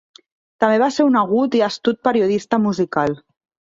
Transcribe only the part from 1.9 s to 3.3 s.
periodista musical.